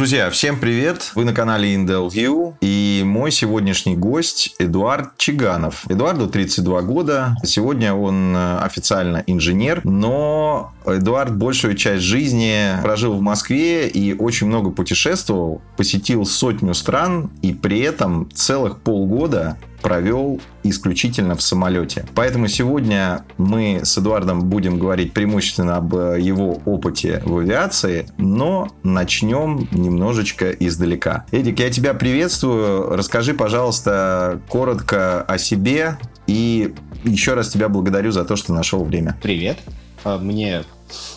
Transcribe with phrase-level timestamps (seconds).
[0.00, 1.12] Друзья, всем привет!
[1.14, 5.84] Вы на канале Indel View и мой сегодняшний гость Эдуард Чиганов.
[5.90, 7.36] Эдуарду 32 года.
[7.44, 14.46] Сегодня он э, официально инженер, но Эдуард большую часть жизни прожил в Москве и очень
[14.46, 22.06] много путешествовал, посетил сотню стран и при этом целых полгода провел исключительно в самолете.
[22.14, 29.68] Поэтому сегодня мы с Эдуардом будем говорить преимущественно об его опыте в авиации, но начнем
[29.72, 31.24] немножечко издалека.
[31.32, 32.96] Эдик, я тебя приветствую.
[32.96, 39.16] Расскажи, пожалуйста, коротко о себе и еще раз тебя благодарю за то, что нашел время.
[39.22, 39.58] Привет.
[40.04, 40.62] А, мне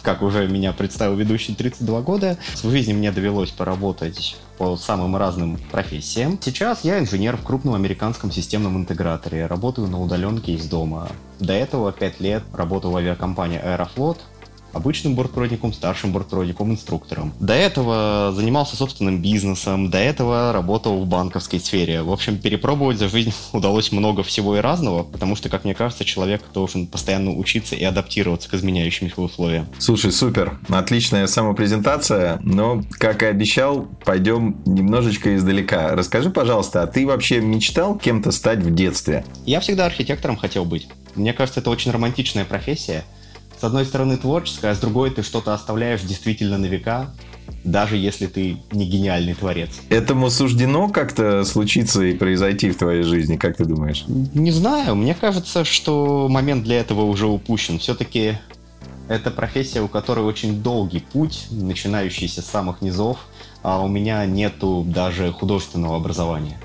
[0.02, 2.38] как уже меня представил ведущий 32 года.
[2.56, 6.38] В жизни мне довелось поработать по самым разным профессиям.
[6.42, 9.46] Сейчас я инженер в крупном американском системном интеграторе.
[9.46, 11.10] Работаю на удаленке из дома.
[11.40, 14.20] До этого 5 лет работал в авиакомпании Аэрофлот,
[14.74, 17.34] обычным бортпроводником, старшим бортпроводником, инструктором.
[17.40, 22.02] До этого занимался собственным бизнесом, до этого работал в банковской сфере.
[22.02, 26.04] В общем, перепробовать за жизнь удалось много всего и разного, потому что, как мне кажется,
[26.04, 29.68] человек должен постоянно учиться и адаптироваться к изменяющимся условиям.
[29.80, 30.60] Слушай, супер.
[30.70, 35.96] Отличная самопрезентация, но, как и обещал, пойдем немножечко издалека.
[35.96, 39.26] Расскажи, пожалуйста, а ты вообще мечтал кем-то стать в детстве?
[39.46, 40.88] Я всегда архитектором хотел быть.
[41.16, 43.04] Мне кажется, это очень романтичная профессия
[43.64, 47.12] с одной стороны творческая, а с другой ты что-то оставляешь действительно на века,
[47.64, 49.70] даже если ты не гениальный творец.
[49.88, 54.04] Этому суждено как-то случиться и произойти в твоей жизни, как ты думаешь?
[54.08, 57.80] Не знаю, мне кажется, что момент для этого уже упущен.
[57.80, 58.38] Все-таки
[59.08, 63.18] это профессия, у которой очень долгий путь, начинающийся с самых низов,
[63.62, 66.60] а у меня нету даже художественного образования.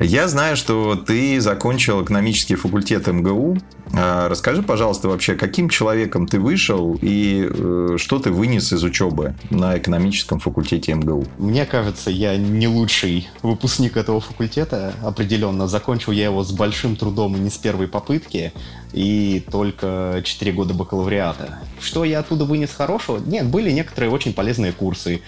[0.00, 3.58] Я знаю, что ты закончил экономический факультет МГУ.
[3.96, 9.34] А, расскажи, пожалуйста, вообще, каким человеком ты вышел и э, что ты вынес из учебы
[9.50, 11.26] на экономическом факультете МГУ?
[11.38, 14.94] Мне кажется, я не лучший выпускник этого факультета.
[15.02, 18.52] Определенно, закончил я его с большим трудом и не с первой попытки,
[18.92, 21.58] и только 4 года бакалавриата.
[21.80, 23.18] Что я оттуда вынес хорошего?
[23.18, 25.22] Нет, были некоторые очень полезные курсы.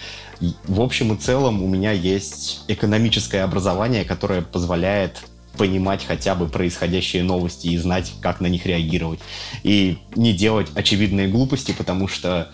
[0.65, 5.23] В общем и целом у меня есть экономическое образование, которое позволяет
[5.57, 9.19] понимать хотя бы происходящие новости и знать, как на них реагировать.
[9.63, 12.51] И не делать очевидные глупости, потому что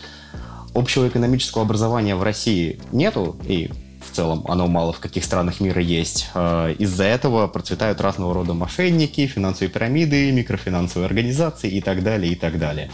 [0.74, 3.69] общего экономического образования в России нету, и
[4.03, 6.30] в целом оно мало в каких странах мира есть.
[6.34, 12.36] А, из-за этого процветают разного рода мошенники, финансовые пирамиды, микрофинансовые организации и так далее, и
[12.36, 12.92] так далее.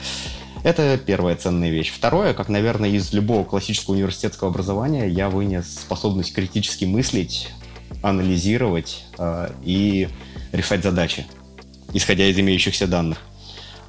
[0.63, 1.91] Это первая ценная вещь.
[1.91, 7.49] Второе, как, наверное, из любого классического университетского образования, я вынес способность критически мыслить,
[8.01, 10.09] анализировать э, и
[10.51, 11.25] решать задачи,
[11.93, 13.19] исходя из имеющихся данных.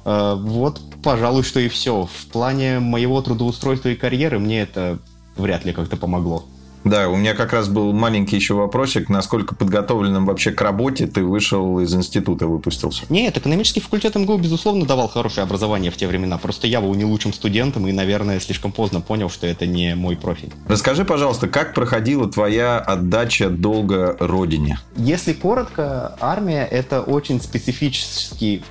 [0.05, 2.05] Э, вот, пожалуй, что и все.
[2.05, 4.99] В плане моего трудоустройства и карьеры мне это
[5.35, 6.45] вряд ли как-то помогло.
[6.83, 11.23] Да, у меня как раз был маленький еще вопросик, насколько подготовленным вообще к работе ты
[11.23, 13.03] вышел из института, выпустился?
[13.09, 16.37] Нет, экономический факультет МГУ, безусловно, давал хорошее образование в те времена.
[16.37, 20.15] Просто я был не лучшим студентом и, наверное, слишком поздно понял, что это не мой
[20.15, 20.51] профиль.
[20.67, 24.79] Расскажи, пожалуйста, как проходила твоя отдача долга родине?
[24.95, 28.63] Если коротко, армия– это очень специфический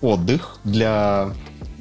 [0.00, 1.30] отдых для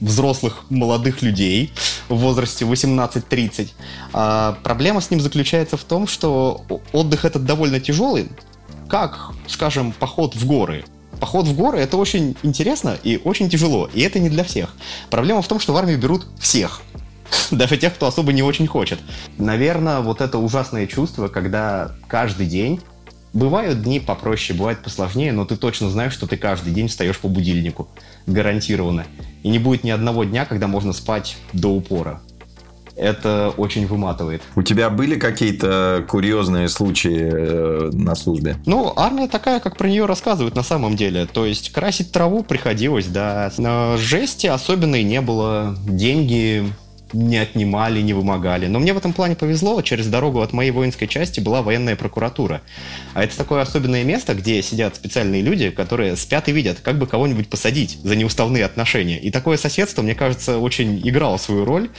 [0.01, 1.71] взрослых молодых людей
[2.09, 3.69] в возрасте 18-30.
[4.13, 8.29] А проблема с ним заключается в том, что отдых этот довольно тяжелый,
[8.89, 10.85] как, скажем, поход в горы.
[11.19, 14.75] Поход в горы это очень интересно и очень тяжело, и это не для всех.
[15.09, 16.81] Проблема в том, что в армию берут всех.
[17.51, 18.99] Даже тех, кто особо не очень хочет.
[19.37, 22.81] Наверное, вот это ужасное чувство, когда каждый день
[23.35, 27.27] Бывают дни попроще, бывает посложнее, но ты точно знаешь, что ты каждый день встаешь по
[27.27, 27.89] будильнику.
[28.27, 29.05] Гарантированно.
[29.45, 32.19] И не будет ни одного дня, когда можно спать до упора.
[32.95, 34.41] Это очень выматывает.
[34.55, 38.57] У тебя были какие-то курьезные случаи э, на службе?
[38.65, 41.27] Ну, армия такая, как про нее рассказывают на самом деле.
[41.27, 43.51] То есть красить траву приходилось, да.
[43.59, 45.77] Но жести особенной не было.
[45.85, 46.65] Деньги
[47.13, 48.67] не отнимали, не вымогали.
[48.67, 49.81] Но мне в этом плане повезло.
[49.81, 52.61] Через дорогу от моей воинской части была военная прокуратура.
[53.13, 57.07] А это такое особенное место, где сидят специальные люди, которые спят и видят, как бы
[57.07, 59.19] кого-нибудь посадить за неуставные отношения.
[59.19, 61.89] И такое соседство, мне кажется, очень играло свою роль.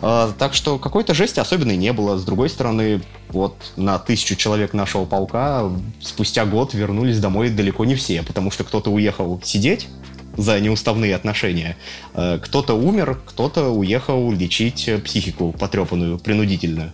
[0.00, 2.18] А, так что какой-то жести особенной не было.
[2.18, 7.94] С другой стороны, вот на тысячу человек нашего полка спустя год вернулись домой далеко не
[7.94, 9.88] все, потому что кто-то уехал сидеть
[10.36, 11.76] за неуставные отношения.
[12.14, 16.92] Э, кто-то умер, кто-то уехал лечить психику потрепанную, принудительную.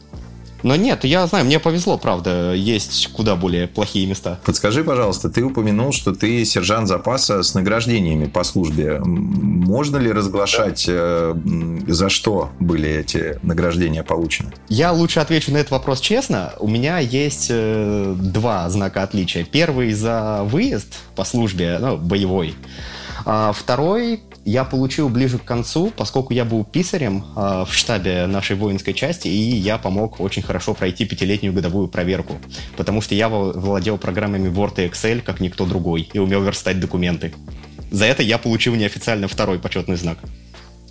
[0.62, 4.40] Но нет, я знаю, мне повезло, правда, есть куда более плохие места.
[4.44, 9.00] Подскажи, пожалуйста, ты упомянул, что ты сержант запаса с награждениями по службе.
[9.04, 10.92] Можно ли разглашать, да.
[10.94, 11.34] Э,
[11.86, 14.50] за что были эти награждения получены?
[14.68, 16.52] Я лучше отвечу на этот вопрос честно.
[16.58, 19.44] У меня есть э, два знака отличия.
[19.44, 22.54] Первый за выезд по службе, ну, боевой.
[23.30, 28.56] А второй я получил ближе к концу, поскольку я был писарем э, в штабе нашей
[28.56, 32.36] воинской части, и я помог очень хорошо пройти пятилетнюю годовую проверку,
[32.78, 37.34] потому что я владел программами Word и Excel, как никто другой, и умел верстать документы.
[37.90, 40.16] За это я получил неофициально второй почетный знак.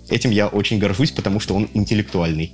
[0.08, 2.52] Этим я очень горжусь, потому что он интеллектуальный.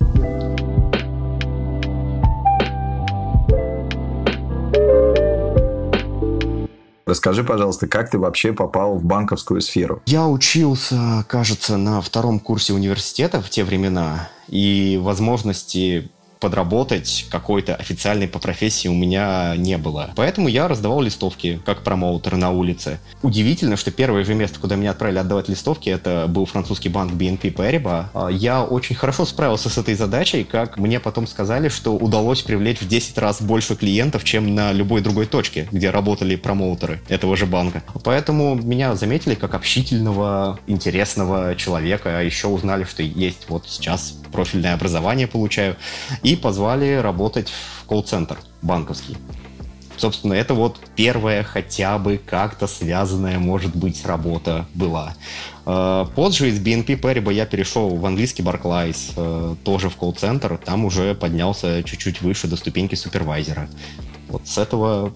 [7.15, 10.03] Расскажи, пожалуйста, как ты вообще попал в банковскую сферу?
[10.05, 16.11] Я учился, кажется, на втором курсе университета в те времена, и возможности
[16.45, 20.11] подработать какой-то официальной по профессии у меня не было.
[20.15, 22.99] Поэтому я раздавал листовки, как промоутер на улице.
[23.23, 27.55] Удивительно, что первое же место, куда меня отправили отдавать листовки, это был французский банк BNP
[27.55, 28.09] Paribas.
[28.13, 32.83] А, я очень хорошо справился с этой задачей, как мне потом сказали, что удалось привлечь
[32.83, 37.47] в 10 раз больше клиентов, чем на любой другой точке, где работали промоутеры этого же
[37.47, 37.83] банка.
[38.05, 44.75] Поэтому меня заметили как общительного, интересного человека, а еще узнали, что есть вот сейчас профильное
[44.75, 45.77] образование получаю,
[46.23, 49.17] и позвали работать в колл-центр банковский.
[49.97, 55.15] Собственно, это вот первая хотя бы как-то связанная, может быть, работа была.
[55.67, 60.59] Э, позже из BNP Paribas я перешел в английский Barclays, э, тоже в колл-центр.
[60.65, 63.69] Там уже поднялся чуть-чуть выше до ступеньки супервайзера.
[64.35, 65.13] Вот с этого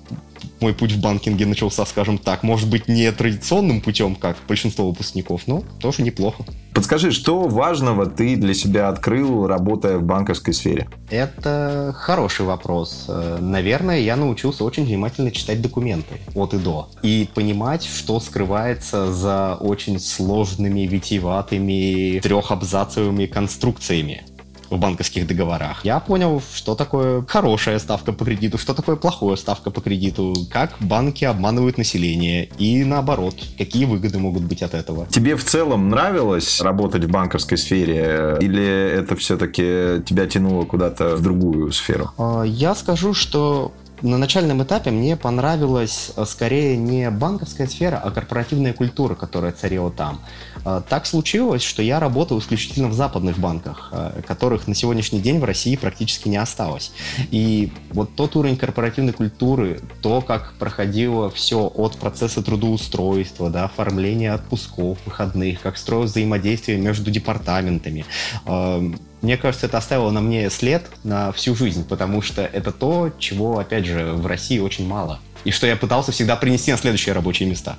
[0.60, 5.42] мой путь в банкинге начался, скажем так, может быть, не традиционным путем, как большинство выпускников,
[5.48, 6.44] но тоже неплохо.
[6.72, 10.88] Подскажи, что важного ты для себя открыл, работая в банковской сфере?
[11.10, 13.06] Это хороший вопрос.
[13.08, 16.88] Э, наверное, я научился очень внимательно читать документы от и до.
[17.02, 24.22] И понимать, что скрывается за очень сложными, витиеватыми, трехабзацевыми конструкциями
[24.70, 25.84] в банковских договорах.
[25.84, 30.76] Я понял, что такое хорошая ставка по кредиту, что такое плохая ставка по кредиту, как
[30.80, 35.06] банки обманывают население и наоборот, какие выгоды могут быть от этого.
[35.06, 41.22] Тебе в целом нравилось работать в банковской сфере или это все-таки тебя тянуло куда-то в
[41.22, 42.10] другую сферу?
[42.18, 43.72] А, я скажу, что
[44.02, 49.90] на начальном этапе мне понравилась э, скорее не банковская сфера, а корпоративная культура, которая царила
[49.90, 50.20] там.
[50.64, 55.38] Э, так случилось, что я работал исключительно в западных банках, э, которых на сегодняшний день
[55.40, 56.92] в России практически не осталось.
[57.30, 64.32] И вот тот уровень корпоративной культуры, то, как проходило все от процесса трудоустройства, до оформления
[64.32, 68.04] отпусков, выходных, как строилось взаимодействие между департаментами,
[69.22, 73.58] мне кажется, это оставило на мне след на всю жизнь, потому что это то, чего,
[73.58, 75.20] опять же, в России очень мало.
[75.44, 77.76] И что я пытался всегда принести на следующие рабочие места.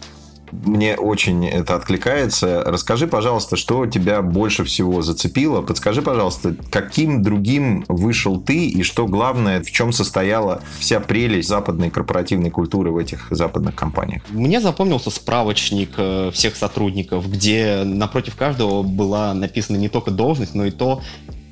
[0.52, 2.64] Мне очень это откликается.
[2.66, 5.62] Расскажи, пожалуйста, что тебя больше всего зацепило.
[5.62, 11.90] Подскажи, пожалуйста, каким другим вышел ты и что главное, в чем состояла вся прелесть западной
[11.90, 14.24] корпоративной культуры в этих западных компаниях?
[14.30, 20.66] Мне запомнился справочник э, всех сотрудников, где напротив каждого была написана не только должность, но
[20.66, 21.02] и то,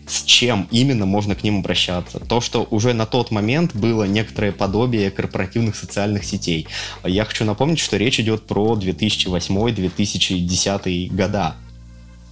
[0.07, 2.18] с чем именно можно к ним обращаться.
[2.19, 6.65] То, что уже на тот момент было некоторое подобие корпоративных социальных сетей.
[7.04, 11.56] Я хочу напомнить, что речь идет про 2008-2010 года.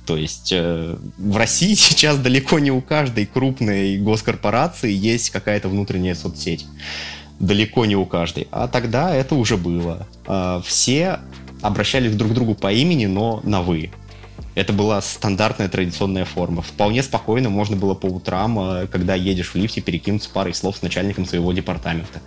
[0.06, 6.16] То есть э, в России сейчас далеко не у каждой крупной госкорпорации есть какая-то внутренняя
[6.16, 6.66] соцсеть.
[7.40, 8.47] Далеко не у каждой.
[8.52, 10.07] А тогда это уже было.
[10.28, 11.19] Э, все
[11.61, 13.92] обращались друг к другу по имени, но на «вы».
[14.56, 16.62] Это была стандартная традиционная форма.
[16.62, 20.81] Вполне спокойно можно было по утрам, э, когда едешь в лифте, перекинуться парой слов с
[20.81, 22.21] начальником своего департамента.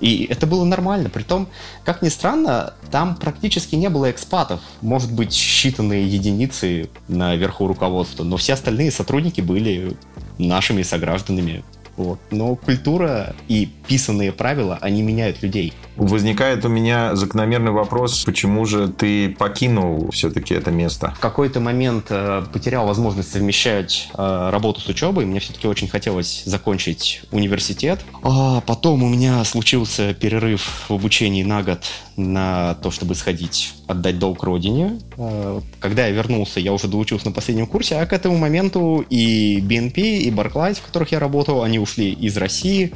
[0.00, 1.08] И это было нормально.
[1.08, 1.48] Притом,
[1.84, 4.60] как ни странно, там практически не было экспатов.
[4.80, 9.96] Может быть, считанные единицы наверху руководства, но все остальные сотрудники были
[10.38, 11.64] нашими согражданами.
[11.96, 12.20] Вот.
[12.30, 15.72] Но культура и писанные правила, они меняют людей.
[15.96, 21.14] Возникает у меня закономерный вопрос, почему же ты покинул все-таки это место?
[21.16, 25.24] В какой-то момент э, потерял возможность совмещать э, работу с учебой.
[25.24, 28.04] Мне все-таки очень хотелось закончить университет.
[28.22, 31.80] А потом у меня случился перерыв в обучении на год
[32.16, 34.98] на то, чтобы сходить отдать долг родине.
[35.16, 39.60] Э, когда я вернулся, я уже доучился на последнем курсе, а к этому моменту и
[39.60, 42.92] BNP, и Barclays, в которых я работал, они ушли из России.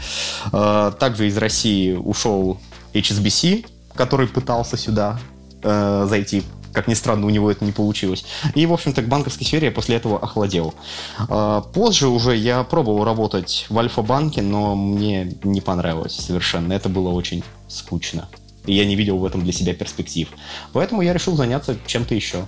[0.52, 2.58] Э, также из России ушел
[2.94, 5.18] HSBC, который пытался сюда
[5.62, 6.42] э, зайти
[6.72, 8.24] как ни странно, у него это не получилось.
[8.54, 10.74] И, в общем-то, к банковской сфере я после этого охладел.
[11.28, 16.72] А, позже уже я пробовал работать в Альфа-банке, но мне не понравилось совершенно.
[16.72, 18.28] Это было очень скучно.
[18.66, 20.28] И я не видел в этом для себя перспектив.
[20.72, 22.46] Поэтому я решил заняться чем-то еще.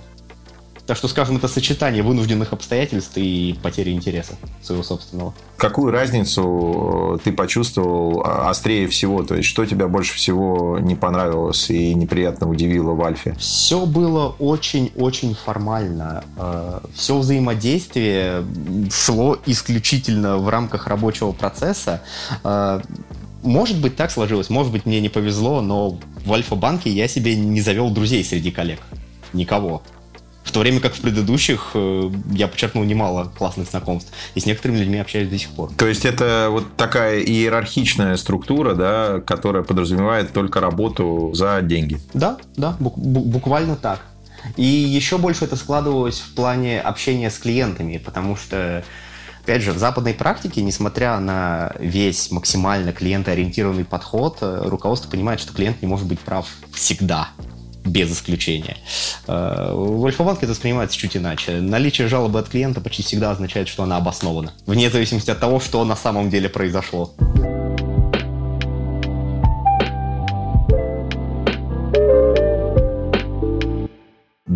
[0.85, 5.33] Так что, скажем, это сочетание вынужденных обстоятельств и потери интереса своего собственного.
[5.55, 9.23] Какую разницу э, ты почувствовал а, острее всего?
[9.23, 13.33] То есть, что тебя больше всего не понравилось и неприятно удивило в Альфе?
[13.39, 16.25] Все было очень-очень формально.
[16.37, 18.43] Э, Все взаимодействие
[18.91, 22.01] шло исключительно в рамках рабочего процесса.
[22.43, 22.81] Э,
[23.41, 27.61] может быть, так сложилось, может быть, мне не повезло, но в Альфа-банке я себе не
[27.61, 28.79] завел друзей среди коллег.
[29.31, 29.81] Никого.
[30.43, 34.11] В то время как в предыдущих э, я подчеркнул немало классных знакомств.
[34.35, 35.71] И с некоторыми людьми общаюсь до сих пор.
[35.77, 41.99] То есть это вот такая иерархичная структура, да, которая подразумевает только работу за деньги.
[42.13, 44.01] Да, да, бук- буквально так.
[44.57, 48.83] И еще больше это складывалось в плане общения с клиентами, потому что
[49.43, 55.53] Опять же, в западной практике, несмотря на весь максимально клиентоориентированный подход, э, руководство понимает, что
[55.53, 57.27] клиент не может быть прав всегда
[57.85, 58.77] без исключения.
[59.27, 61.59] Э, в Альфа-банке это воспринимается чуть иначе.
[61.59, 65.83] Наличие жалобы от клиента почти всегда означает, что она обоснована, вне зависимости от того, что
[65.85, 67.13] на самом деле произошло.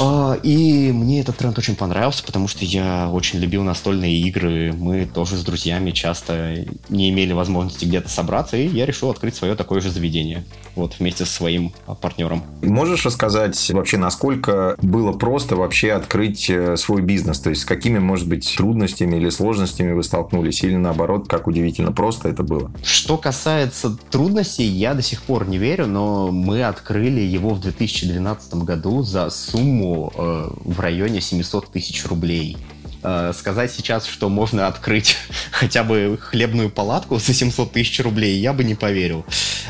[0.00, 4.72] А, и мне этот тренд очень понравился, потому что я очень любил настольные игры.
[4.72, 9.54] Мы тоже с друзьями часто не имели возможности где-то собраться, и я решил открыть свое
[9.54, 10.44] такое же заведение.
[10.74, 12.42] Вот вместе со своим а, партнером.
[12.62, 17.38] Можешь рассказать вообще, насколько было просто вообще открыть э, свой бизнес?
[17.40, 20.62] То есть с какими, может быть, трудностями или сложностями вы столкнулись?
[20.62, 22.70] Или наоборот, как удивительно просто это было?
[22.82, 28.54] Что касается трудностей, я до сих пор не верю, но мы открыли его в 2012
[28.54, 32.56] году за сумму э, в районе 700 тысяч рублей.
[33.02, 35.16] Э, сказать сейчас, что можно открыть
[35.50, 39.24] хотя бы хлебную палатку за 700 тысяч рублей, я бы не поверил.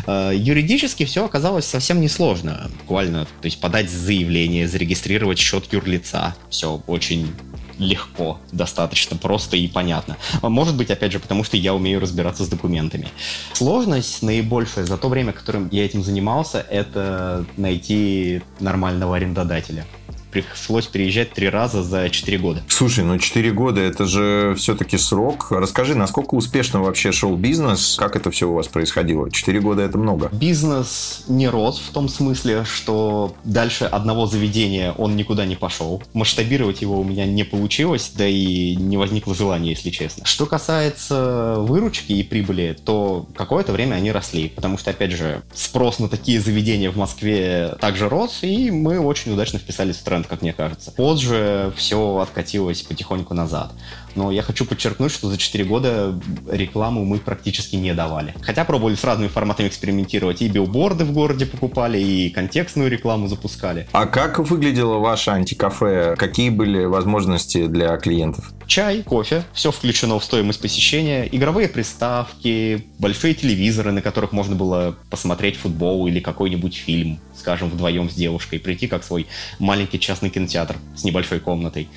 [0.06, 2.70] Э, юридически все оказалось совсем несложно.
[2.80, 6.34] Буквально, то есть подать заявление, зарегистрировать счет юрлица.
[6.48, 7.32] Все очень
[7.78, 10.16] легко, достаточно просто и понятно.
[10.42, 13.08] Может быть, опять же, потому что я умею разбираться с документами.
[13.54, 19.86] Сложность наибольшая за то время, которым я этим занимался, это найти нормального арендодателя
[20.30, 22.62] пришлось переезжать три раза за четыре года.
[22.68, 25.48] Слушай, ну четыре года это же все-таки срок.
[25.50, 27.96] Расскажи, насколько успешно вообще шел бизнес?
[27.98, 29.30] Как это все у вас происходило?
[29.30, 30.28] Четыре года это много.
[30.32, 36.02] Бизнес не рос в том смысле, что дальше одного заведения он никуда не пошел.
[36.12, 40.24] Масштабировать его у меня не получилось, да и не возникло желания, если честно.
[40.26, 45.98] Что касается выручки и прибыли, то какое-то время они росли, потому что, опять же, спрос
[45.98, 50.26] на такие заведения в Москве также рос, и мы очень удачно вписались в тренд тренд,
[50.26, 50.90] как мне кажется.
[50.92, 53.72] Позже все откатилось потихоньку назад.
[54.14, 58.34] Но я хочу подчеркнуть, что за 4 года рекламу мы практически не давали.
[58.40, 60.42] Хотя пробовали с разными форматами экспериментировать.
[60.42, 63.88] И билборды в городе покупали, и контекстную рекламу запускали.
[63.92, 66.16] А как выглядело ваше антикафе?
[66.16, 68.52] Какие были возможности для клиентов?
[68.66, 74.96] Чай, кофе, все включено в стоимость посещения, игровые приставки, большие телевизоры, на которых можно было
[75.10, 79.26] посмотреть футбол или какой-нибудь фильм, скажем, вдвоем с девушкой, прийти как свой
[79.58, 81.88] маленький частный кинотеатр с небольшой комнатой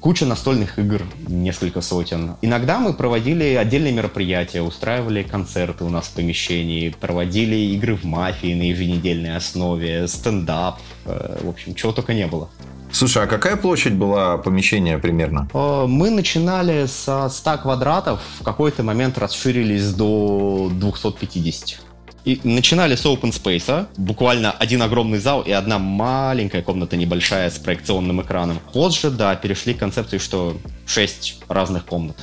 [0.00, 2.36] куча настольных игр, несколько сотен.
[2.42, 8.54] Иногда мы проводили отдельные мероприятия, устраивали концерты у нас в помещении, проводили игры в мафии
[8.54, 12.48] на еженедельной основе, стендап, э, в общем, чего только не было.
[12.92, 15.48] Слушай, а какая площадь была помещения примерно?
[15.54, 21.89] Э, мы начинали со 100 квадратов, в какой-то момент расширились до 250.
[22.24, 27.58] И начинали с open space, буквально один огромный зал и одна маленькая комната небольшая с
[27.58, 28.58] проекционным экраном.
[28.72, 32.16] Позже, да, перешли к концепции, что шесть разных комнат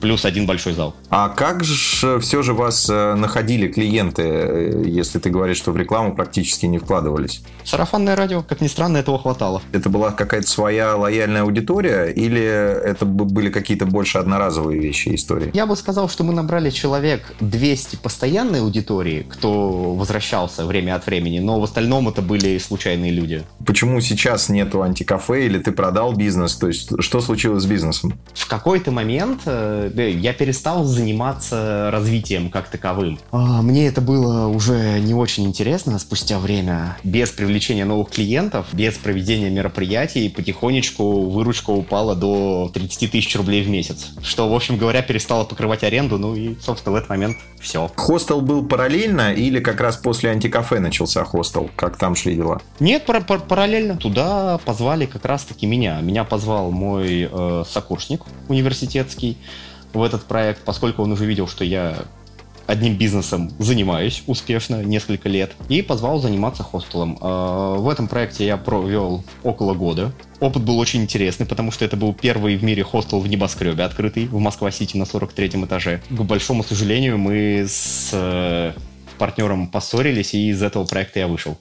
[0.00, 0.94] плюс один большой зал.
[1.10, 5.76] А как же все же вас э, находили клиенты, э, если ты говоришь, что в
[5.76, 7.42] рекламу практически не вкладывались?
[7.64, 9.62] Сарафанное радио, как ни странно, этого хватало.
[9.72, 15.50] Это была какая-то своя лояльная аудитория или это были какие-то больше одноразовые вещи, истории?
[15.54, 21.38] Я бы сказал, что мы набрали человек 200 постоянной аудитории, кто возвращался время от времени,
[21.38, 23.44] но в остальном это были случайные люди.
[23.66, 26.56] Почему сейчас нету антикафе или ты продал бизнес?
[26.56, 28.18] То есть что случилось с бизнесом?
[28.34, 33.18] В какой-то момент э, я перестал заниматься развитием как таковым.
[33.30, 36.96] А, мне это было уже не очень интересно спустя время.
[37.04, 43.68] Без привлечения новых клиентов, без проведения мероприятий, потихонечку выручка упала до 30 тысяч рублей в
[43.68, 44.08] месяц.
[44.22, 47.90] Что, в общем говоря, перестало покрывать аренду, ну и, собственно, в этот момент все.
[47.96, 51.70] Хостел был параллельно или как раз после антикафе начался хостел?
[51.76, 52.60] Как там шли дела?
[52.78, 53.96] Нет, пар пар параллельно.
[53.96, 56.00] Туда позвали как раз-таки меня.
[56.00, 59.36] Меня позвал мой э, сокурсник университетский
[59.92, 61.96] в этот проект, поскольку он уже видел, что я
[62.70, 67.18] одним бизнесом занимаюсь успешно несколько лет и позвал заниматься хостелом.
[67.20, 70.12] А, в этом проекте я провел около года.
[70.38, 74.26] Опыт был очень интересный, потому что это был первый в мире хостел в небоскребе открытый
[74.26, 76.00] в Москва-Сити на 43 этаже.
[76.08, 78.72] К большому сожалению, мы с э,
[79.18, 81.58] партнером поссорились, и из этого проекта я вышел.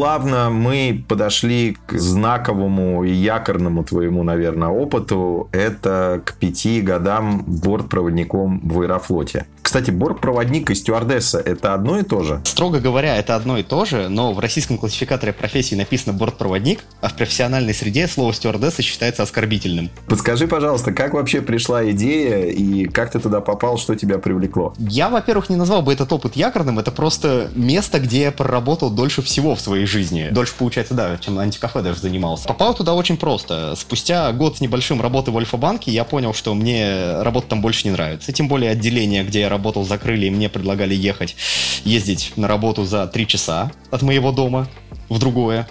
[0.00, 5.50] Плавно мы подошли к знаковому и якорному твоему, наверное, опыту.
[5.52, 9.44] Это к пяти годам бортпроводником в Аэрофлоте.
[9.70, 12.40] Кстати, бортпроводник и стюардесса– это одно и то же?
[12.42, 17.08] Строго говоря, это одно и то же, но в российском классификаторе профессии написано бортпроводник, а
[17.08, 19.88] в профессиональной среде слово стюардесса считается оскорбительным.
[20.08, 24.74] Подскажи, пожалуйста, как вообще пришла идея и как ты туда попал, что тебя привлекло?
[24.76, 29.22] Я, во-первых, не назвал бы этот опыт якорным, это просто место, где я проработал дольше
[29.22, 30.30] всего в своей жизни.
[30.32, 32.48] Дольше, получается, да, чем антикафе даже занимался.
[32.48, 33.76] Попал туда очень просто.
[33.76, 37.92] Спустя год с небольшим работы в Альфа-банке я понял, что мне работа там больше не
[37.92, 38.32] нравится.
[38.32, 41.36] Тем более отделение, где я работал, работал, закрыли, и мне предлагали ехать,
[41.84, 44.66] ездить на работу за три часа от моего дома
[45.10, 45.68] в другое.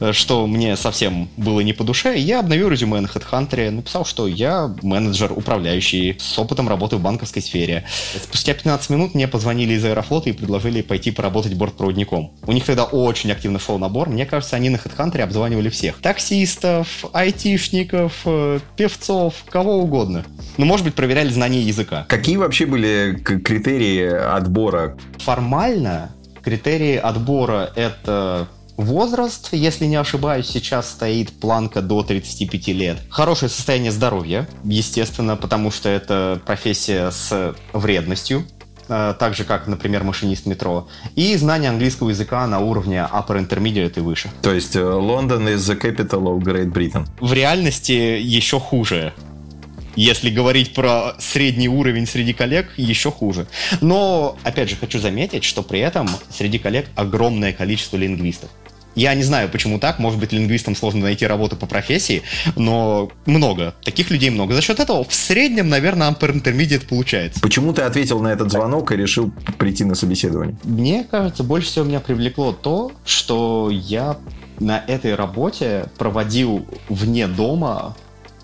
[0.00, 4.26] Э, что мне совсем было не по душе, я обновил резюме на HeadHunter, написал, что
[4.26, 7.84] я менеджер, управляющий, с опытом работы в банковской сфере.
[8.22, 12.32] Спустя 15 минут мне позвонили из Аэрофлота и предложили пойти поработать бортпроводником.
[12.46, 16.00] У них тогда очень активно шел набор, мне кажется, они на HeadHunter обзванивали всех.
[16.00, 20.24] Таксистов, айтишников, э, певцов, кого угодно.
[20.56, 22.06] Ну, может быть, проверяли знание языка.
[22.08, 24.96] Какие вообще были критерии отбора?
[25.18, 26.10] Формально
[26.42, 28.46] критерии отбора это
[28.76, 32.98] Возраст, если не ошибаюсь, сейчас стоит планка до 35 лет.
[33.08, 38.44] Хорошее состояние здоровья, естественно, потому что это профессия с вредностью,
[38.88, 43.94] э, так же, как, например, машинист метро, и знание английского языка на уровне upper intermediate
[43.96, 44.30] и выше.
[44.42, 47.06] То есть э, Лондон is the capital of Great Britain?
[47.20, 49.12] В реальности еще хуже.
[49.96, 53.46] Если говорить про средний уровень среди коллег, еще хуже.
[53.80, 58.50] Но, опять же, хочу заметить, что при этом среди коллег огромное количество лингвистов.
[58.94, 59.98] Я не знаю, почему так.
[59.98, 62.22] Может быть, лингвистам сложно найти работу по профессии,
[62.56, 63.74] но много.
[63.82, 64.54] Таких людей много.
[64.54, 67.40] За счет этого в среднем, наверное, Upper Intermediate получается.
[67.40, 70.56] Почему ты ответил на этот звонок и решил прийти на собеседование?
[70.62, 74.16] Мне кажется, больше всего меня привлекло то, что я
[74.60, 77.96] на этой работе проводил вне дома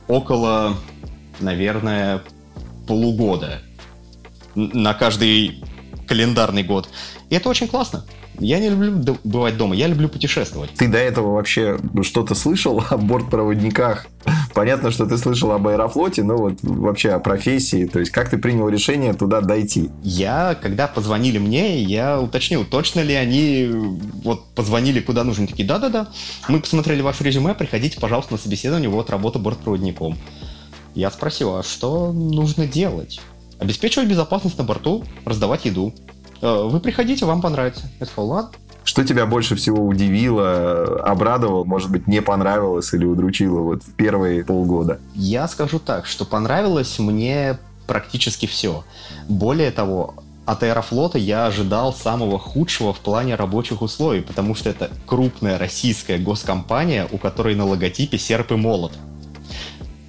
[0.09, 0.77] около,
[1.41, 2.23] наверное,
[2.87, 3.61] полугода
[4.55, 5.63] на каждый
[6.07, 6.89] календарный год.
[7.29, 8.05] И это очень классно.
[8.41, 10.71] Я не люблю бывать дома, я люблю путешествовать.
[10.73, 14.07] Ты до этого вообще что-то слышал о бортпроводниках?
[14.55, 18.39] Понятно, что ты слышал об Аэрофлоте, но вот вообще о профессии, то есть как ты
[18.39, 19.91] принял решение туда дойти?
[20.03, 23.71] Я, когда позвонили мне, я уточнил, точно ли они
[24.25, 25.47] вот позвонили куда нужно.
[25.47, 26.09] Такие, да-да-да,
[26.49, 30.17] мы посмотрели ваше резюме, приходите, пожалуйста, на собеседование, вот работа бортпроводником.
[30.95, 33.21] Я спросил, а что нужно делать?
[33.59, 35.95] Обеспечивать безопасность на борту, раздавать еду.
[36.41, 37.83] Э, вы приходите, вам понравится.
[38.01, 38.51] Я сказал, ладно.
[38.83, 44.45] Что тебя больше всего удивило, обрадовало, может быть, не понравилось или удручило вот в первые
[44.45, 44.99] полгода?
[45.15, 48.85] Я скажу так, что понравилось мне практически все.
[49.29, 50.15] Более того,
[50.47, 56.19] от Аэрофлота я ожидал самого худшего в плане рабочих условий, потому что это крупная российская
[56.19, 58.93] госкомпания, у которой на логотипе серп и молот.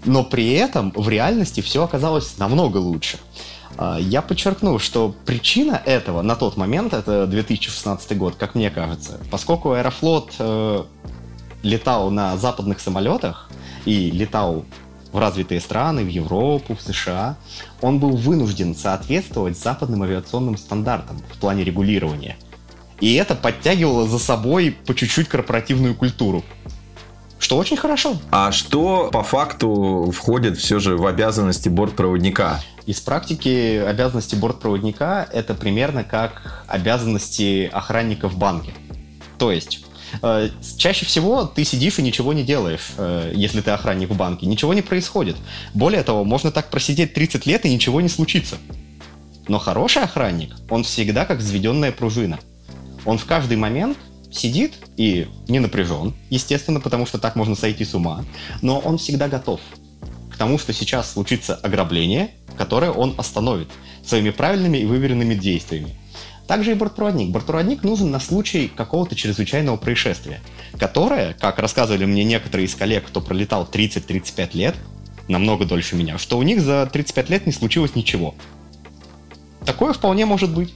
[0.06, 3.20] Но при этом в реальности все оказалось намного лучше.
[3.78, 9.20] А, я подчеркну, что причина этого на тот момент, это 2016 год, как мне кажется,
[9.30, 10.84] поскольку Аэрофлот э,
[11.64, 13.50] летал на западных самолетах
[13.86, 14.66] и летал
[15.12, 17.38] в развитые страны, в Европу, в США,
[17.82, 22.38] он был вынужден соответствовать западным авиационным стандартам в плане регулирования.
[23.02, 26.44] И это подтягивало за собой по чуть-чуть корпоративную культуру.
[27.42, 28.18] Что очень хорошо.
[28.30, 32.62] А что по факту входит все же в обязанности бортпроводника?
[32.86, 38.72] Из практики обязанности бортпроводника это примерно как обязанности охранника в банке.
[39.40, 39.84] То есть
[40.22, 44.46] э, чаще всего ты сидишь и ничего не делаешь, э, если ты охранник в банке.
[44.46, 45.36] Ничего не происходит.
[45.74, 48.58] Более того, можно так просидеть 30 лет и ничего не случится.
[49.48, 52.38] Но хороший охранник, он всегда как взведенная пружина.
[53.04, 53.98] Он в каждый момент
[54.32, 58.24] сидит и не напряжен, естественно, потому что так можно сойти с ума,
[58.62, 59.60] но он всегда готов
[60.32, 63.70] к тому, что сейчас случится ограбление, которое он остановит
[64.06, 65.96] своими правильными и выверенными действиями.
[66.48, 67.30] Также и бортпроводник.
[67.30, 70.42] Бортпроводник нужен на случай какого-то чрезвычайного происшествия,
[70.78, 74.76] которое, как рассказывали мне некоторые из коллег, кто пролетал 30-35 лет,
[75.28, 78.36] намного дольше меня, что у них за 35 лет не случилось ничего.
[79.66, 80.74] Такое вполне может быть.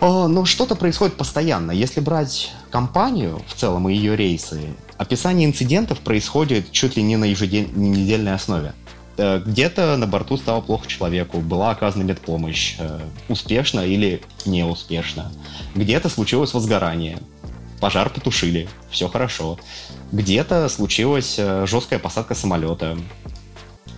[0.00, 1.70] Но что-то происходит постоянно.
[1.72, 7.24] Если брать компанию в целом и ее рейсы, описание инцидентов происходит чуть ли не на
[7.24, 8.74] еженедельной основе.
[9.16, 15.32] Э, где-то на борту стало плохо человеку, была оказана медпомощь, э, успешно или неуспешно.
[15.74, 17.18] Где-то случилось возгорание,
[17.80, 19.58] пожар потушили, все хорошо.
[20.10, 22.98] Где-то случилась э, жесткая посадка самолета,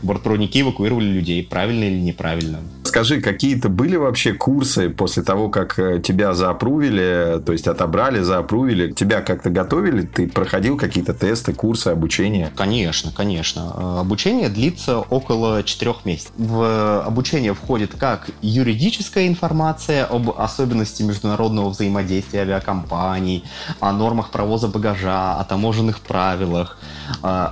[0.03, 2.59] бортпроводники эвакуировали людей, правильно или неправильно.
[2.85, 8.93] Скажи, какие-то были вообще курсы после того, как э, тебя заапрувили, то есть отобрали, заапрувили,
[8.93, 10.03] тебя как-то готовили?
[10.03, 12.51] Ты проходил какие-то тесты, курсы, обучение?
[12.57, 13.75] Конечно, конечно.
[13.77, 16.33] Э, обучение длится около четырех месяцев.
[16.39, 23.45] В обучение входит как юридическая информация об особенности международного взаимодействия авиакомпаний,
[23.81, 26.79] о нормах провоза багажа, о таможенных правилах,
[27.23, 27.49] э,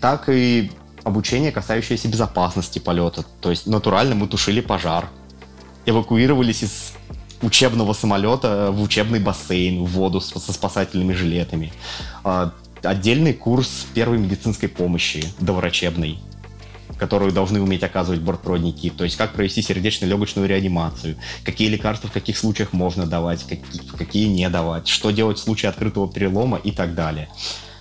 [0.00, 0.70] так и
[1.08, 3.24] обучение, касающееся безопасности полета.
[3.40, 5.08] То есть натурально мы тушили пожар,
[5.86, 6.92] эвакуировались из
[7.42, 11.72] учебного самолета в учебный бассейн, в воду со спасательными жилетами.
[12.24, 16.18] А, отдельный курс первой медицинской помощи, доврачебной,
[16.98, 18.90] которую должны уметь оказывать бортпроводники.
[18.90, 24.26] То есть как провести сердечно-легочную реанимацию, какие лекарства в каких случаях можно давать, какие, какие
[24.26, 27.28] не давать, что делать в случае открытого перелома и так далее.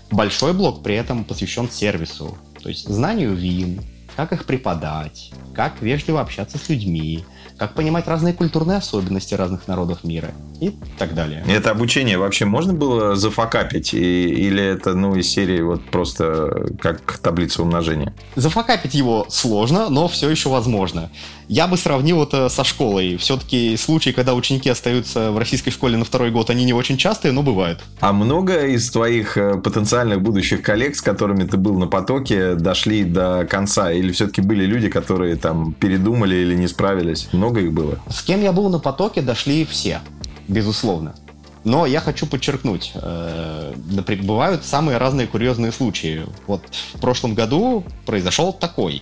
[0.10, 3.82] Большой блок при этом посвящен сервису, то есть знанию вин,
[4.16, 7.26] как их преподать, как вежливо общаться с людьми,
[7.58, 11.44] как понимать разные культурные особенности разных народов мира и так далее.
[11.48, 13.94] Это обучение вообще можно было зафакапить?
[13.94, 18.14] И, или это, ну, из серии вот просто как таблица умножения?
[18.36, 21.10] Зафакапить его сложно, но все еще возможно.
[21.48, 23.16] Я бы сравнил это со школой.
[23.18, 27.32] Все-таки случаи, когда ученики остаются в российской школе на второй год, они не очень частые,
[27.32, 27.80] но бывают.
[28.02, 33.06] А много из твоих э, потенциальных будущих коллег, с которыми ты был на потоке, дошли
[33.06, 33.92] до конца?
[33.92, 37.30] Или все-таки были люди, которые там передумали или не справились?
[37.48, 37.98] Много их было?
[38.10, 40.02] С кем я был на потоке, дошли все
[40.50, 41.16] безусловно.
[41.64, 43.74] Но я хочу подчеркнуть, э,
[44.22, 46.26] бывают самые разные курьезные случаи.
[46.46, 46.62] Вот
[46.94, 49.02] в прошлом году произошел такой.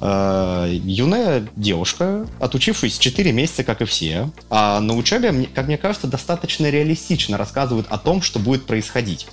[0.00, 6.06] Э, юная девушка, отучившись 4 месяца, как и все, а на учебе, как мне кажется,
[6.06, 9.26] достаточно реалистично рассказывает о том, что будет происходить.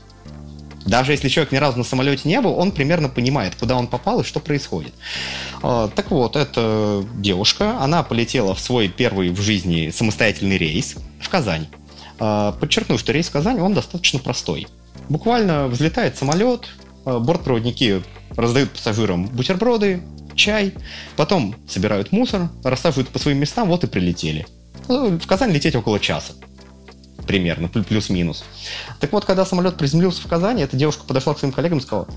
[0.85, 4.21] Даже если человек ни разу на самолете не был, он примерно понимает, куда он попал
[4.21, 4.93] и что происходит.
[5.61, 11.29] Э, так вот, эта девушка, она полетела в свой первый в жизни самостоятельный рейс в
[11.29, 11.67] Казань.
[12.19, 14.67] А, подчеркну, что рейс в Казань, он достаточно простой.
[15.09, 16.69] Буквально взлетает самолет,
[17.05, 18.03] а, бортпроводники
[18.35, 20.03] раздают пассажирам бутерброды,
[20.35, 20.73] чай,
[21.15, 24.45] потом собирают мусор, рассаживают по своим местам, вот и прилетели.
[24.87, 26.33] Ну, в Казань лететь около часа.
[27.27, 28.43] Примерно, плюс-минус.
[28.99, 32.07] Так вот, когда самолет приземлился в Казани, эта девушка подошла к своим коллегам и сказала,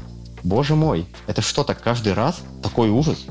[0.42, 2.40] боже мой, это что, так каждый раз?
[2.62, 3.24] Такой ужас?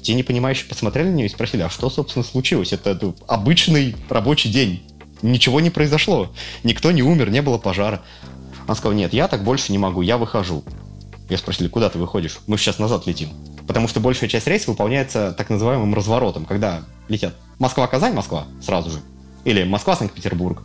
[0.00, 2.72] Те непонимающие посмотрели на нее и спросили, а что, собственно, случилось?
[2.72, 4.82] Это, это обычный рабочий день.
[5.22, 6.32] Ничего не произошло.
[6.64, 8.02] Никто не умер, не было пожара.
[8.66, 10.64] Она сказала, нет, я так больше не могу, я выхожу.
[11.28, 12.38] Я спросили, куда ты выходишь?
[12.46, 13.28] Мы сейчас назад летим.
[13.66, 18.98] Потому что большая часть рейса выполняется так называемым разворотом, когда летят Москва-Казань, Москва сразу же,
[19.44, 20.62] или Москва-Санкт-Петербург.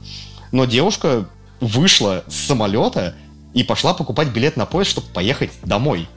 [0.52, 1.28] Но девушка
[1.60, 3.16] вышла с самолета
[3.54, 6.08] и пошла покупать билет на поезд, чтобы поехать домой.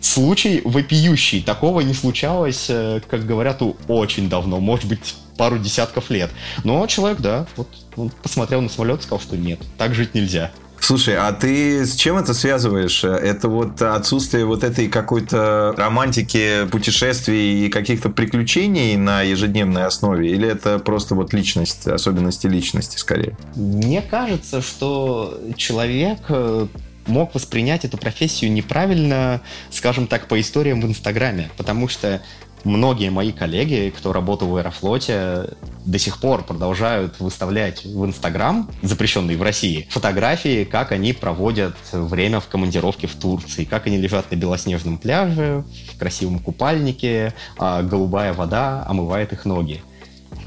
[0.00, 1.42] Случай вопиющий.
[1.42, 4.58] Такого не случалось, э, как говорят, очень давно.
[4.58, 6.30] Может быть, пару десятков лет.
[6.64, 10.50] Но человек, да, вот он посмотрел на самолет и сказал, что нет, так жить нельзя.
[10.80, 13.04] Слушай, а ты с чем это связываешь?
[13.04, 20.30] Это вот отсутствие вот этой какой-то романтики путешествий и каких-то приключений на ежедневной основе?
[20.30, 23.36] Или это просто вот личность, особенности личности скорее?
[23.54, 26.66] Мне кажется, что человек э,
[27.06, 29.40] мог воспринять эту профессию неправильно,
[29.70, 32.22] скажем так, по историям в Инстаграме, потому что
[32.64, 35.50] многие мои коллеги, кто работал в Аэрофлоте,
[35.84, 42.40] до сих пор продолжают выставлять в Инстаграм, запрещенный в России, фотографии, как они проводят время
[42.40, 48.32] в командировке в Турции, как они лежат на белоснежном пляже, в красивом купальнике, а голубая
[48.32, 49.82] вода омывает их ноги.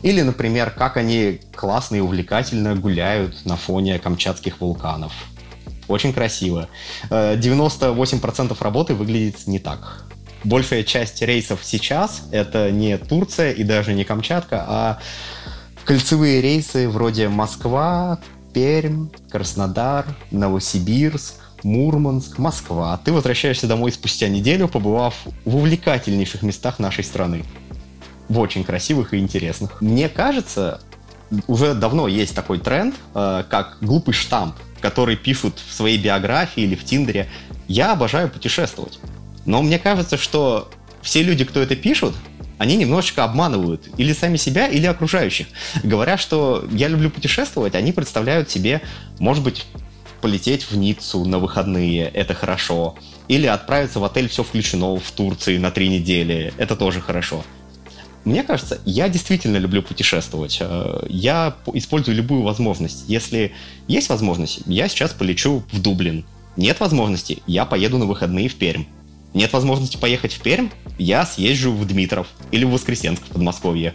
[0.02, 5.13] Или, например, как они классно и увлекательно гуляют на фоне камчатских вулканов.
[5.88, 6.67] Очень красиво.
[7.10, 10.06] 98% э, работы выглядит не так
[10.43, 14.99] большая часть рейсов сейчас это не Турция и даже не Камчатка, а
[15.86, 18.19] кольцевые рейсы вроде Москва,
[18.53, 22.99] Пермь, Краснодар, Новосибирск, Мурманск, Москва.
[23.03, 27.43] Ты возвращаешься домой спустя неделю, побывав в увлекательнейших местах нашей страны.
[28.29, 29.82] В очень красивых и интересных.
[29.82, 30.82] Мне кажется,
[31.47, 36.75] уже давно есть такой тренд, э, как глупый штамп, который пишут в своей биографии или
[36.75, 37.29] в Тиндере.
[37.67, 38.99] Я обожаю путешествовать.
[39.45, 40.69] Но мне кажется, что
[41.01, 42.15] все люди, кто это пишут,
[42.58, 45.47] они немножечко обманывают или сами себя, или окружающих.
[45.84, 48.82] Говоря, что я люблю путешествовать, они представляют себе,
[49.19, 49.65] может быть,
[50.21, 52.95] полететь в Ниццу на выходные, это хорошо.
[53.27, 57.43] Или отправиться в отель «Все включено» в Турции на три недели, это тоже хорошо.
[58.23, 60.60] Мне кажется, я действительно люблю путешествовать.
[60.62, 63.03] Э, я использую любую возможность.
[63.08, 63.51] Если
[63.89, 66.23] есть возможность, я сейчас полечу в Дублин.
[66.56, 68.86] Нет возможности, я поеду на выходные в Пермь.
[69.34, 73.93] Нет возможности поехать в Пермь, я съезжу в Дмитров или в Воскресенск в Подмосковье.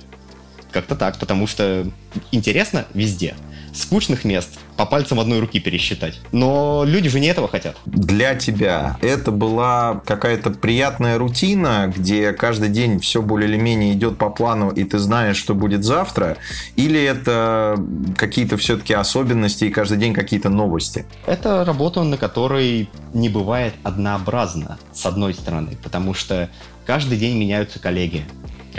[0.73, 1.87] Как-то так, потому что
[2.33, 3.35] интересно везде.
[3.75, 6.21] Скучных мест по пальцам одной руки пересчитать.
[6.33, 7.77] Но люди же не этого хотят.
[7.87, 14.19] Для тебя это была какая-то приятная рутина, где каждый день все более или менее идет
[14.19, 16.39] по плану, и ты знаешь, что будет завтра?
[16.77, 17.77] Или это
[18.17, 21.05] какие-то все-таки особенности и каждый день какие-то новости?
[21.27, 26.49] Это работа, на которой не бывает однообразно, с одной стороны, потому что
[26.87, 28.25] каждый день меняются коллеги,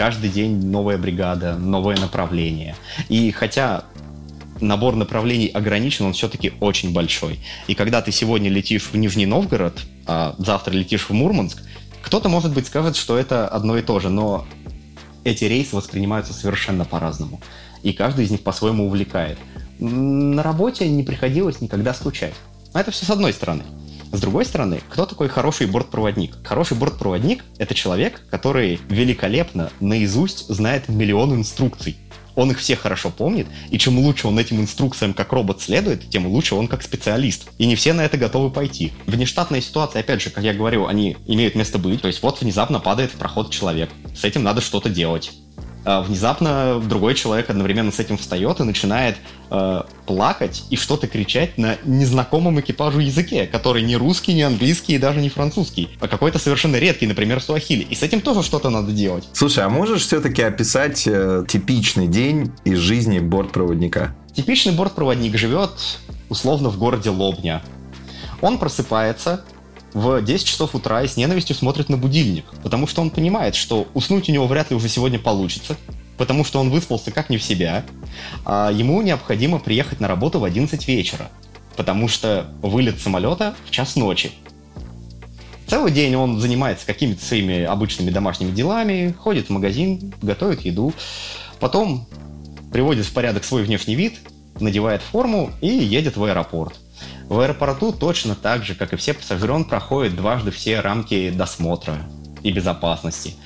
[0.00, 2.74] каждый день новая бригада, новое направление.
[3.10, 3.84] И хотя
[4.58, 7.38] набор направлений ограничен, он все-таки очень большой.
[7.66, 11.62] И когда ты сегодня летишь в Нижний Новгород, а завтра летишь в Мурманск,
[12.00, 14.46] кто-то, может быть, скажет, что это одно и то же, но
[15.24, 17.38] эти рейсы воспринимаются совершенно по-разному.
[17.82, 19.36] И каждый из них по-своему увлекает.
[19.80, 22.32] На работе не приходилось никогда скучать.
[22.72, 23.64] Но это все с одной стороны.
[24.12, 26.36] С другой стороны, кто такой хороший бортпроводник?
[26.44, 31.96] Хороший бортпроводник— это человек, который великолепно наизусть знает миллион инструкций
[32.40, 36.26] он их все хорошо помнит, и чем лучше он этим инструкциям как робот следует, тем
[36.26, 37.50] лучше он как специалист.
[37.58, 38.92] И не все на это готовы пойти.
[39.06, 42.00] Внештатные ситуации, опять же, как я говорю, они имеют место быть.
[42.00, 43.90] То есть вот внезапно падает в проход человек.
[44.16, 45.32] С этим надо что-то делать.
[45.84, 49.16] А, внезапно другой человек одновременно с этим встает и начинает
[49.50, 54.98] э, плакать и что-то кричать на незнакомом экипажу языке, который не русский, не английский и
[54.98, 57.82] даже не французский, а какой-то совершенно редкий, например, суахили.
[57.84, 59.28] И с этим тоже что-то надо делать.
[59.32, 64.14] Слушай, а можешь все-таки описать э, типичный день из жизни бортпроводника?
[64.34, 65.70] Типичный бортпроводник живет
[66.28, 67.62] условно в городе Лобня.
[68.42, 69.44] Он просыпается,
[69.92, 73.88] в 10 часов утра и с ненавистью смотрит на будильник, потому что он понимает, что
[73.94, 75.76] уснуть у него вряд ли уже сегодня получится,
[76.16, 77.84] потому что он выспался как не в себя,
[78.44, 81.30] а ему необходимо приехать на работу в 11 вечера,
[81.76, 84.30] потому что вылет самолета в час ночи.
[85.66, 90.92] Целый день он занимается какими-то своими обычными домашними делами, ходит в магазин, готовит еду,
[91.60, 92.08] потом
[92.72, 94.18] приводит в порядок свой внешний вид,
[94.58, 96.74] надевает форму и едет в аэропорт–
[97.30, 101.96] в аэропорту точно так же, как и все пассажиры, он проходит дважды все рамки досмотра
[102.42, 103.36] и безопасности.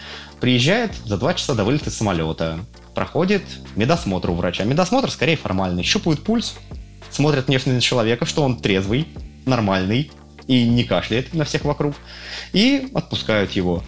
[0.40, 2.60] Приезжает за два часа до вылета самолета,
[2.94, 3.42] проходит
[3.76, 4.64] медосмотр у врача.
[4.64, 5.82] Медосмотр скорее формальный.
[5.82, 6.54] Щупают пульс,
[7.10, 9.06] смотрят внешне на человека, что он трезвый,
[9.44, 10.10] нормальный
[10.46, 11.94] и не кашляет на всех вокруг,
[12.54, 13.84] и отпускают его.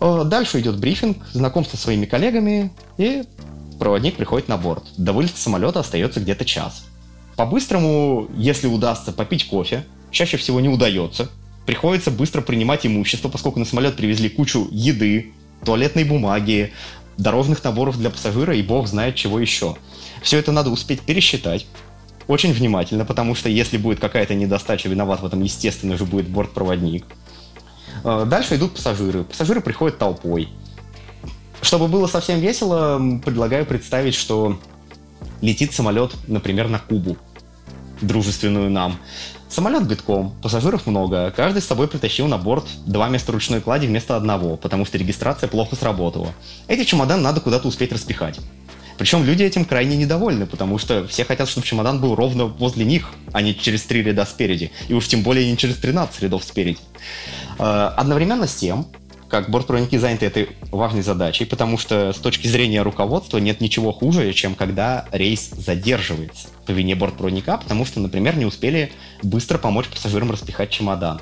[0.00, 3.24] Э, дальше идет брифинг, знакомство со своими коллегами, и
[3.80, 4.84] проводник приходит на борт.
[4.96, 6.84] До вылета самолета остается где-то час.
[7.38, 11.30] По-быстрому, если удастся попить кофе, чаще всего не удается.
[11.66, 15.30] Приходится быстро принимать имущество, поскольку на самолет привезли кучу еды,
[15.64, 16.72] туалетной бумаги,
[17.16, 19.76] дорожных наборов для пассажира и бог знает чего еще.
[20.20, 21.66] Все это надо успеть пересчитать,
[22.26, 27.06] очень внимательно, потому что если будет какая-то недостача, виноват в этом, естественно же, будет бортпроводник.
[28.02, 29.22] А, дальше идут пассажиры.
[29.22, 30.48] Пассажиры приходят толпой.
[31.62, 34.58] Чтобы было совсем весело, предлагаю представить, что
[35.40, 37.16] летит самолет, например, на Кубу
[38.00, 38.98] дружественную нам.
[39.48, 44.14] Самолет битком, пассажиров много, каждый с собой притащил на борт два места ручной клади вместо
[44.16, 46.34] одного, потому что регистрация плохо сработала.
[46.66, 48.38] Эти чемоданы надо куда-то успеть распихать.
[48.98, 53.10] Причем люди этим крайне недовольны, потому что все хотят, чтобы чемодан был ровно возле них,
[53.32, 54.72] а не через три ряда спереди.
[54.88, 56.80] И уж тем более не через 13 рядов спереди.
[57.58, 58.88] Э, одновременно с тем,
[59.28, 64.32] как бортпроводники заняты этой важной задачей, потому что с точки зрения руководства нет ничего хуже,
[64.32, 70.30] чем когда рейс задерживается по вине бортпроводника, потому что, например, не успели быстро помочь пассажирам
[70.30, 71.20] распихать чемоданы.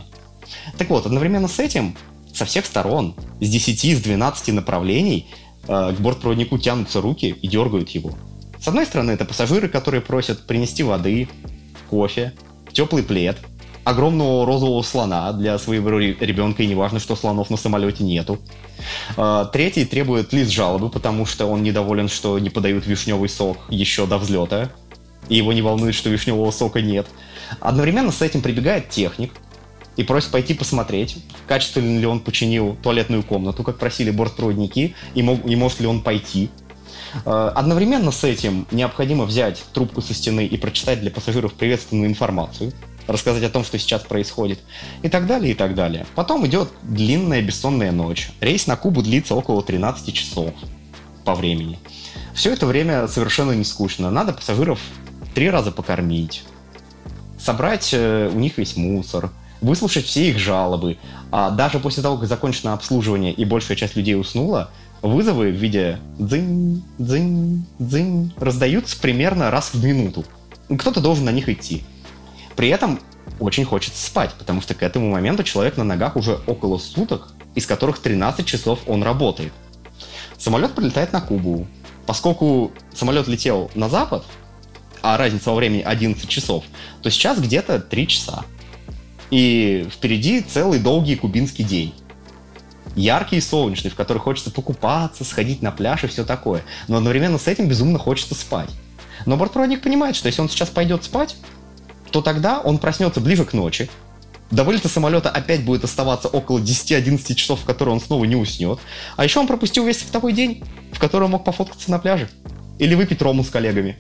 [0.78, 1.96] Так вот, одновременно с этим
[2.32, 5.26] со всех сторон, с 10, с 12 направлений
[5.66, 8.12] э, к бортпроводнику тянутся руки и дергают его.
[8.60, 11.28] С одной стороны, это пассажиры, которые просят принести воды,
[11.90, 12.34] кофе,
[12.72, 13.38] теплый плед,
[13.86, 18.40] огромного розового слона для своего ребенка, и неважно, что слонов на самолете нету.
[19.16, 24.08] А, третий требует лист жалобы, потому что он недоволен, что не подают вишневый сок еще
[24.08, 24.72] до взлета,
[25.28, 27.06] и его не волнует, что вишневого сока нет.
[27.60, 29.32] Одновременно с этим прибегает техник
[29.96, 35.46] и просит пойти посмотреть, качественно ли он починил туалетную комнату, как просили бортпроводники, и, мог,
[35.46, 36.50] и может ли он пойти.
[37.24, 42.72] А, одновременно с этим необходимо взять трубку со стены и прочитать для пассажиров приветственную информацию,
[43.06, 44.58] рассказать о том, что сейчас происходит,
[45.02, 46.06] и так далее, и так далее.
[46.14, 48.30] Потом идет длинная бессонная ночь.
[48.40, 50.52] Рейс на Кубу длится около 13 часов
[51.24, 51.78] по времени.
[52.34, 54.10] Все это время совершенно не скучно.
[54.10, 54.80] Надо пассажиров
[55.34, 56.44] три раза покормить,
[57.38, 60.98] собрать э, у них весь мусор, выслушать все их жалобы.
[61.30, 64.70] А даже после того, как закончено обслуживание и большая часть людей уснула,
[65.02, 70.24] вызовы в виде дзынь, дзынь, дзынь раздаются примерно раз в минуту.
[70.68, 71.84] Кто-то должен на них идти.
[72.56, 72.98] При этом
[73.38, 77.66] очень хочется спать, потому что к этому моменту человек на ногах уже около суток, из
[77.66, 79.52] которых 13 часов он работает.
[80.38, 81.66] Самолет прилетает на Кубу.
[82.06, 84.24] Поскольку самолет летел на запад,
[85.02, 86.64] а разница во времени 11 часов,
[87.02, 88.44] то сейчас где-то 3 часа.
[89.30, 91.94] И впереди целый долгий кубинский день.
[92.94, 96.62] Яркий и солнечный, в который хочется покупаться, сходить на пляж и все такое.
[96.88, 98.70] Но одновременно с этим безумно хочется спать.
[99.26, 101.36] Но бортпроводник понимает, что если он сейчас пойдет спать,
[102.16, 103.90] то тогда он проснется ближе к ночи,
[104.50, 108.78] до вылета самолета опять будет оставаться около 10-11 часов, в которые он снова не уснет.
[109.16, 112.30] А еще он пропустил весь такой день, в который он мог пофоткаться на пляже.
[112.78, 113.98] Или выпить рому с коллегами.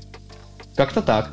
[0.76, 1.30] Как-то так.